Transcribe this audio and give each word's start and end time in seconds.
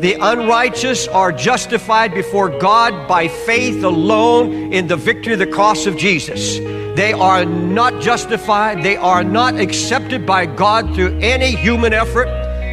The 0.00 0.14
unrighteous 0.14 1.08
are 1.08 1.32
justified 1.32 2.14
before 2.14 2.56
God 2.60 3.08
by 3.08 3.26
faith 3.26 3.82
alone 3.82 4.72
in 4.72 4.86
the 4.86 4.94
victory 4.94 5.32
of 5.32 5.40
the 5.40 5.46
cross 5.48 5.86
of 5.86 5.96
Jesus. 5.96 6.58
They 6.96 7.12
are 7.12 7.44
not 7.44 8.00
justified, 8.00 8.84
they 8.84 8.96
are 8.96 9.24
not 9.24 9.56
accepted 9.56 10.24
by 10.24 10.46
God 10.46 10.94
through 10.94 11.18
any 11.18 11.50
human 11.50 11.92
effort, 11.92 12.28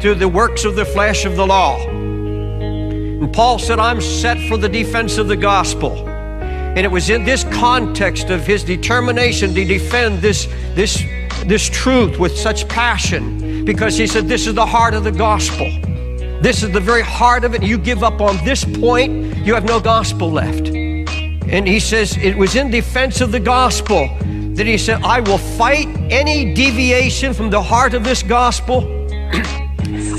through 0.00 0.14
the 0.14 0.28
works 0.28 0.64
of 0.64 0.76
the 0.76 0.84
flesh 0.84 1.24
of 1.24 1.34
the 1.34 1.44
law. 1.44 1.84
And 1.88 3.32
Paul 3.32 3.58
said, 3.58 3.80
I'm 3.80 4.00
set 4.00 4.38
for 4.48 4.56
the 4.56 4.68
defense 4.68 5.18
of 5.18 5.26
the 5.26 5.36
gospel. 5.36 6.06
And 6.06 6.78
it 6.78 6.90
was 6.92 7.10
in 7.10 7.24
this 7.24 7.42
context 7.42 8.30
of 8.30 8.46
his 8.46 8.62
determination 8.62 9.54
to 9.54 9.64
defend 9.64 10.20
this, 10.20 10.46
this, 10.76 11.02
this 11.46 11.68
truth 11.68 12.20
with 12.20 12.38
such 12.38 12.68
passion 12.68 13.64
because 13.64 13.96
he 13.96 14.06
said, 14.06 14.28
This 14.28 14.46
is 14.46 14.54
the 14.54 14.66
heart 14.66 14.94
of 14.94 15.02
the 15.02 15.10
gospel. 15.10 15.68
This 16.40 16.62
is 16.62 16.70
the 16.70 16.80
very 16.80 17.02
heart 17.02 17.42
of 17.42 17.54
it. 17.54 17.64
You 17.64 17.76
give 17.76 18.04
up 18.04 18.20
on 18.20 18.36
this 18.44 18.64
point, 18.64 19.36
you 19.38 19.54
have 19.54 19.64
no 19.64 19.80
gospel 19.80 20.30
left. 20.30 20.68
And 20.68 21.66
he 21.66 21.80
says 21.80 22.16
it 22.18 22.36
was 22.36 22.54
in 22.54 22.70
defense 22.70 23.20
of 23.20 23.32
the 23.32 23.40
gospel 23.40 24.08
that 24.54 24.64
he 24.64 24.78
said, 24.78 25.02
I 25.02 25.18
will 25.18 25.38
fight 25.38 25.88
any 26.10 26.54
deviation 26.54 27.34
from 27.34 27.50
the 27.50 27.60
heart 27.60 27.92
of 27.92 28.04
this 28.04 28.22
gospel. 28.22 28.82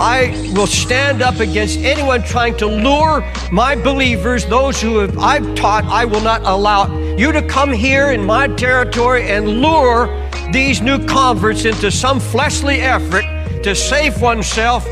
I 0.00 0.50
will 0.52 0.66
stand 0.66 1.22
up 1.22 1.38
against 1.38 1.78
anyone 1.78 2.24
trying 2.24 2.56
to 2.56 2.66
lure 2.66 3.24
my 3.52 3.76
believers, 3.76 4.44
those 4.46 4.80
who 4.82 4.98
have, 4.98 5.16
I've 5.16 5.54
taught, 5.54 5.84
I 5.84 6.06
will 6.06 6.22
not 6.22 6.42
allow 6.42 6.92
you 7.16 7.30
to 7.30 7.42
come 7.42 7.72
here 7.72 8.10
in 8.10 8.24
my 8.24 8.48
territory 8.48 9.30
and 9.30 9.60
lure 9.60 10.08
these 10.52 10.80
new 10.80 11.06
converts 11.06 11.64
into 11.66 11.90
some 11.92 12.18
fleshly 12.18 12.80
effort 12.80 13.22
to 13.62 13.76
save 13.76 14.20
oneself 14.20 14.88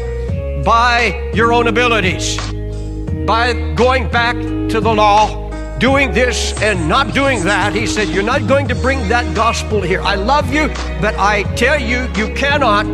by 0.69 1.33
your 1.33 1.51
own 1.51 1.67
abilities, 1.67 2.37
by 3.27 3.55
going 3.75 4.07
back 4.11 4.37
to 4.69 4.83
the 4.83 4.93
law, 4.95 5.49
doing 5.79 6.13
this 6.13 6.53
and 6.61 6.87
not 6.87 7.15
doing 7.15 7.43
that. 7.43 7.75
He 7.75 7.87
said, 7.87 8.09
You're 8.09 8.23
not 8.23 8.47
going 8.47 8.69
to 8.69 8.75
bring 8.75 9.09
that 9.09 9.35
gospel 9.35 9.81
here. 9.81 10.03
I 10.03 10.15
love 10.15 10.53
you, 10.53 10.69
but 11.01 11.15
I 11.19 11.45
tell 11.55 11.81
you, 11.81 12.07
you 12.19 12.35
cannot 12.35 12.85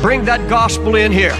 bring 0.00 0.24
that 0.24 0.48
gospel 0.48 0.94
in 0.94 1.12
here. 1.12 1.34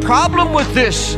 Problem 0.00 0.54
with 0.54 0.72
this 0.72 1.16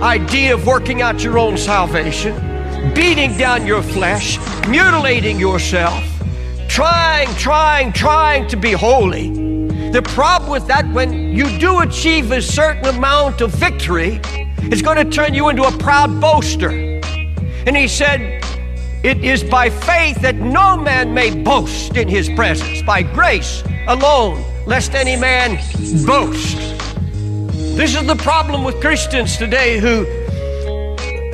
idea 0.00 0.54
of 0.54 0.64
working 0.64 1.02
out 1.02 1.24
your 1.24 1.40
own 1.40 1.58
salvation 1.58 2.45
beating 2.94 3.36
down 3.36 3.66
your 3.66 3.82
flesh, 3.82 4.38
mutilating 4.68 5.38
yourself, 5.38 6.04
trying, 6.68 7.28
trying, 7.36 7.92
trying 7.92 8.48
to 8.48 8.56
be 8.56 8.72
holy. 8.72 9.30
The 9.90 10.02
problem 10.02 10.50
with 10.50 10.66
that, 10.66 10.90
when 10.92 11.34
you 11.34 11.58
do 11.58 11.80
achieve 11.80 12.32
a 12.32 12.42
certain 12.42 12.86
amount 12.86 13.40
of 13.40 13.50
victory, 13.50 14.20
it's 14.68 14.82
going 14.82 14.96
to 14.96 15.10
turn 15.10 15.32
you 15.32 15.48
into 15.48 15.62
a 15.62 15.72
proud 15.78 16.20
boaster. 16.20 16.70
And 16.70 17.76
he 17.76 17.88
said, 17.88 18.44
It 19.02 19.24
is 19.24 19.42
by 19.44 19.70
faith 19.70 20.20
that 20.22 20.36
no 20.36 20.76
man 20.76 21.14
may 21.14 21.42
boast 21.42 21.96
in 21.96 22.08
his 22.08 22.28
presence, 22.30 22.82
by 22.82 23.02
grace 23.02 23.62
alone, 23.86 24.44
lest 24.66 24.94
any 24.94 25.16
man 25.16 25.56
boast. 26.06 26.56
This 27.76 27.94
is 27.94 28.06
the 28.06 28.16
problem 28.16 28.64
with 28.64 28.80
Christians 28.80 29.36
today 29.36 29.78
who 29.78 30.06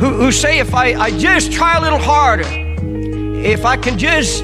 who, 0.03 0.11
who 0.15 0.33
say 0.33 0.59
if 0.59 0.75
I, 0.75 0.95
I 0.95 1.17
just 1.17 1.53
try 1.53 1.77
a 1.77 1.81
little 1.81 1.97
harder, 1.97 2.43
if 2.45 3.65
I 3.65 3.77
can 3.77 3.97
just 3.97 4.43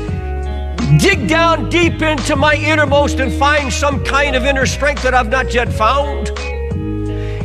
dig 1.03 1.27
down 1.27 1.69
deep 1.69 2.01
into 2.01 2.37
my 2.37 2.55
innermost 2.55 3.19
and 3.19 3.33
find 3.33 3.73
some 3.73 4.05
kind 4.05 4.37
of 4.37 4.45
inner 4.45 4.67
strength 4.67 5.03
that 5.03 5.15
I've 5.15 5.31
not 5.31 5.53
yet 5.53 5.73
found, 5.73 6.31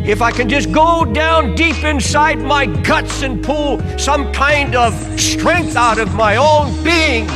if 0.07 0.22
I 0.22 0.29
can 0.29 0.47
just 0.47 0.72
go 0.72 1.06
down 1.06 1.56
deep 1.56 1.84
inside 1.84 2.38
my 2.38 2.68
guts 2.68 3.23
and 3.23 3.44
pull 3.44 3.81
some 3.97 4.31
kind 4.31 4.75
of 4.75 4.94
strength 5.19 5.75
out 5.75 5.97
of 5.97 6.13
my 6.13 6.35
own 6.35 6.72
being, 6.84 7.28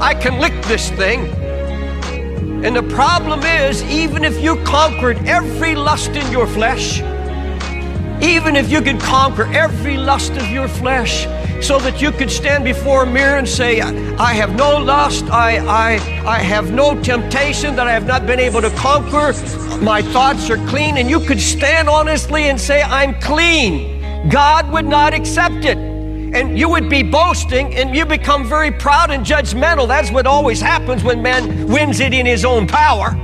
I 0.00 0.14
can 0.14 0.40
lick 0.40 0.54
this 0.64 0.88
thing. 0.92 1.26
And 2.64 2.74
the 2.74 2.82
problem 2.94 3.42
is, 3.42 3.82
even 3.82 4.24
if 4.24 4.42
you 4.42 4.56
conquered 4.64 5.18
every 5.26 5.74
lust 5.74 6.12
in 6.12 6.32
your 6.32 6.46
flesh, 6.46 7.02
even 8.22 8.56
if 8.56 8.70
you 8.70 8.80
could 8.82 9.00
conquer 9.00 9.44
every 9.52 9.96
lust 9.96 10.32
of 10.32 10.48
your 10.48 10.68
flesh 10.68 11.24
so 11.64 11.78
that 11.78 12.00
you 12.00 12.10
could 12.10 12.30
stand 12.30 12.64
before 12.64 13.04
a 13.04 13.06
mirror 13.06 13.36
and 13.36 13.48
say, 13.48 13.80
I 13.80 14.32
have 14.32 14.56
no 14.56 14.78
lust, 14.78 15.24
I, 15.26 15.58
I, 15.58 15.92
I 16.26 16.38
have 16.38 16.72
no 16.72 17.00
temptation 17.02 17.76
that 17.76 17.86
I 17.86 17.92
have 17.92 18.06
not 18.06 18.26
been 18.26 18.40
able 18.40 18.60
to 18.60 18.70
conquer, 18.70 19.32
my 19.80 20.02
thoughts 20.02 20.50
are 20.50 20.56
clean, 20.68 20.96
and 20.96 21.08
you 21.08 21.20
could 21.20 21.40
stand 21.40 21.88
honestly 21.88 22.44
and 22.44 22.60
say, 22.60 22.82
I'm 22.82 23.20
clean. 23.20 24.28
God 24.28 24.70
would 24.72 24.86
not 24.86 25.14
accept 25.14 25.64
it. 25.64 25.78
And 25.78 26.58
you 26.58 26.68
would 26.68 26.90
be 26.90 27.02
boasting 27.02 27.74
and 27.74 27.96
you 27.96 28.04
become 28.04 28.46
very 28.46 28.70
proud 28.70 29.10
and 29.10 29.24
judgmental. 29.24 29.88
That's 29.88 30.10
what 30.10 30.26
always 30.26 30.60
happens 30.60 31.02
when 31.02 31.22
man 31.22 31.66
wins 31.68 32.00
it 32.00 32.12
in 32.12 32.26
his 32.26 32.44
own 32.44 32.66
power 32.66 33.16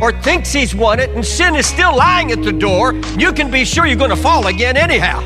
or 0.00 0.12
thinks 0.22 0.52
he's 0.52 0.74
won 0.74 0.98
it, 1.00 1.10
and 1.10 1.24
sin 1.24 1.54
is 1.54 1.66
still 1.66 1.96
lying 1.96 2.32
at 2.32 2.42
the 2.42 2.52
door, 2.52 2.94
you 3.18 3.32
can 3.32 3.50
be 3.50 3.64
sure 3.64 3.86
you're 3.86 3.96
going 3.96 4.10
to 4.10 4.16
fall 4.16 4.46
again 4.46 4.76
anyhow. 4.76 5.22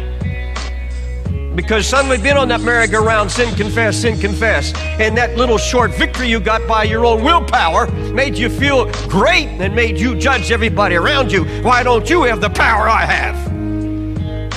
Because 1.54 1.86
son, 1.86 2.08
we've 2.08 2.22
been 2.22 2.36
on 2.36 2.48
that 2.48 2.62
merry-go-round, 2.62 3.30
sin 3.30 3.54
confess, 3.54 3.98
sin 4.00 4.18
confess. 4.18 4.74
And 4.98 5.16
that 5.16 5.36
little 5.36 5.56
short 5.56 5.92
victory 5.92 6.28
you 6.28 6.40
got 6.40 6.66
by 6.66 6.82
your 6.82 7.06
own 7.06 7.22
willpower 7.22 7.86
made 8.12 8.36
you 8.36 8.48
feel 8.48 8.90
great 9.08 9.46
and 9.46 9.72
made 9.72 9.96
you 9.96 10.16
judge 10.16 10.50
everybody 10.50 10.96
around 10.96 11.30
you. 11.30 11.44
Why 11.62 11.84
don't 11.84 12.10
you 12.10 12.24
have 12.24 12.40
the 12.40 12.50
power 12.50 12.88
I 12.88 13.04
have? 13.04 13.36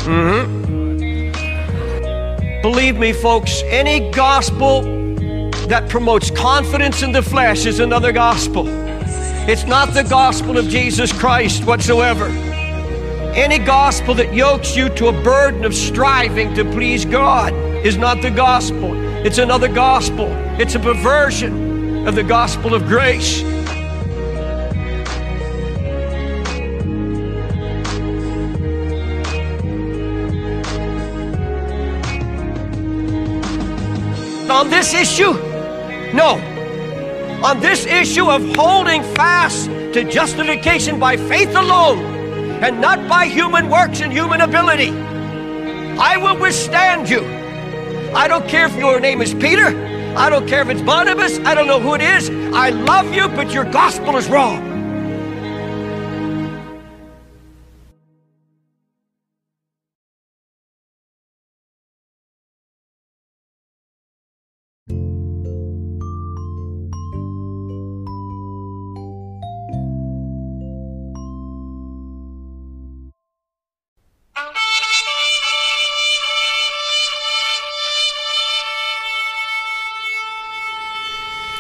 Mm-hmm. 0.06 0.58
Believe 2.64 2.98
me, 2.98 3.14
folks, 3.14 3.62
any 3.66 4.10
gospel 4.10 4.82
that 5.68 5.88
promotes 5.90 6.32
confidence 6.32 7.04
in 7.04 7.12
the 7.12 7.22
flesh 7.22 7.68
is 7.68 7.80
another 7.80 8.12
gospel. 8.12 8.66
It's 9.48 9.64
not 9.64 9.94
the 9.94 10.04
gospel 10.04 10.58
of 10.58 10.68
Jesus 10.68 11.14
Christ 11.14 11.64
whatsoever. 11.64 12.26
Any 13.34 13.58
gospel 13.58 14.14
that 14.16 14.34
yokes 14.34 14.76
you 14.76 14.90
to 14.96 15.08
a 15.08 15.14
burden 15.24 15.64
of 15.64 15.74
striving 15.74 16.54
to 16.56 16.66
please 16.66 17.06
God 17.06 17.54
is 17.86 17.96
not 17.96 18.22
the 18.22 18.30
gospel. 18.30 18.92
It's 19.26 19.38
another 19.38 19.70
gospel. 19.70 20.28
It's 20.60 20.76
a 20.76 20.80
perversion 20.80 22.06
of 22.06 22.16
the 22.16 22.24
gospel 22.24 22.74
of 22.74 22.88
grace. 22.88 23.42
On 34.50 34.70
this 34.70 34.94
issue, 34.94 35.32
no, 36.14 36.57
on 37.44 37.60
this 37.60 37.86
issue 37.86 38.30
of 38.30 38.44
holding 38.56 39.04
fast 39.16 39.66
to 39.94 40.04
justification 40.10 41.00
by 41.00 41.18
faith 41.18 41.56
alone 41.56 42.00
and 42.64 42.82
not 42.82 43.08
by 43.08 43.26
human 43.26 43.70
works 43.70 44.02
and 44.02 44.12
human 44.12 44.42
ability. 44.42 44.90
I 46.00 46.18
will 46.18 46.40
withstand 46.40 47.10
you. 47.10 47.22
I 48.16 48.28
don't 48.28 48.48
care 48.48 48.66
if 48.66 48.76
your 48.76 49.00
name 49.00 49.22
is 49.22 49.34
Peter. 49.34 49.68
I 50.18 50.30
don't 50.30 50.48
care 50.48 50.62
if 50.62 50.70
it's 50.70 50.82
Barnabas. 50.82 51.38
I 51.40 51.54
don't 51.54 51.68
know 51.68 51.80
who 51.80 51.94
it 51.94 52.02
is. 52.02 52.30
I 52.54 52.70
love 52.70 53.14
you, 53.14 53.28
but 53.28 53.52
your 53.52 53.66
gospel 53.66 54.18
is 54.18 54.28
wrong. 54.30 54.77